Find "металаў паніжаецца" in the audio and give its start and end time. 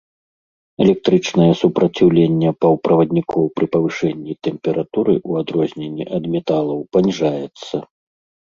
6.39-7.75